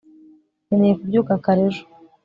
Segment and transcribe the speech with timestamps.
[0.65, 1.83] nkeneye kubyuka kare ejo